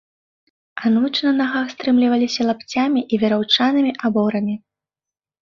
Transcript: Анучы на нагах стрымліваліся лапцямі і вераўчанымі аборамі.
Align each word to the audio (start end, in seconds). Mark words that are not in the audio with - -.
Анучы 0.89 1.21
на 1.27 1.33
нагах 1.41 1.67
стрымліваліся 1.73 2.41
лапцямі 2.49 3.01
і 3.13 3.21
вераўчанымі 3.25 3.91
аборамі. 4.11 4.59